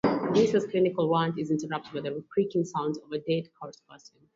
[0.33, 4.29] Louisa's cynical rant is interrupted by the creaking sounds of a dead-cart passing by.